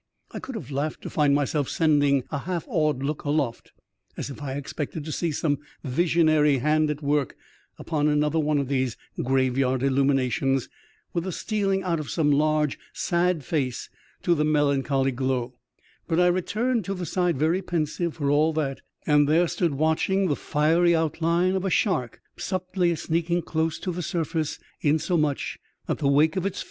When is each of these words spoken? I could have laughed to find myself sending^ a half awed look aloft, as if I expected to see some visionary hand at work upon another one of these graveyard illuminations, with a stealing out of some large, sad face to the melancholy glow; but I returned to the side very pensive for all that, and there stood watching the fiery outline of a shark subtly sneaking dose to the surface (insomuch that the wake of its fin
I 0.31 0.39
could 0.39 0.55
have 0.55 0.71
laughed 0.71 1.03
to 1.03 1.11
find 1.11 1.35
myself 1.35 1.67
sending^ 1.69 2.23
a 2.31 2.39
half 2.39 2.65
awed 2.67 3.03
look 3.03 3.23
aloft, 3.23 3.71
as 4.17 4.31
if 4.31 4.41
I 4.41 4.53
expected 4.53 5.05
to 5.05 5.11
see 5.11 5.31
some 5.31 5.59
visionary 5.83 6.57
hand 6.57 6.89
at 6.89 7.03
work 7.03 7.37
upon 7.77 8.07
another 8.07 8.39
one 8.39 8.57
of 8.57 8.67
these 8.67 8.97
graveyard 9.23 9.83
illuminations, 9.83 10.67
with 11.13 11.27
a 11.27 11.31
stealing 11.31 11.83
out 11.83 11.99
of 11.99 12.09
some 12.09 12.31
large, 12.31 12.79
sad 12.91 13.45
face 13.45 13.91
to 14.23 14.33
the 14.33 14.43
melancholy 14.43 15.11
glow; 15.11 15.53
but 16.07 16.19
I 16.19 16.25
returned 16.25 16.83
to 16.85 16.95
the 16.95 17.05
side 17.05 17.37
very 17.37 17.61
pensive 17.61 18.15
for 18.15 18.31
all 18.31 18.53
that, 18.53 18.81
and 19.05 19.29
there 19.29 19.47
stood 19.47 19.75
watching 19.75 20.25
the 20.25 20.35
fiery 20.35 20.95
outline 20.95 21.53
of 21.53 21.63
a 21.63 21.69
shark 21.69 22.21
subtly 22.37 22.95
sneaking 22.95 23.41
dose 23.41 23.77
to 23.77 23.91
the 23.91 24.01
surface 24.01 24.57
(insomuch 24.81 25.59
that 25.85 25.99
the 25.99 26.07
wake 26.07 26.35
of 26.37 26.47
its 26.47 26.57
fin 26.59 26.59